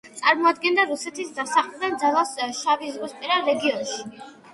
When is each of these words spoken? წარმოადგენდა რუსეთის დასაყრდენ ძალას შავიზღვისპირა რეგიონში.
წარმოადგენდა 0.19 0.85
რუსეთის 0.91 1.27
დასაყრდენ 1.35 1.97
ძალას 2.03 2.31
შავიზღვისპირა 2.61 3.37
რეგიონში. 3.51 4.01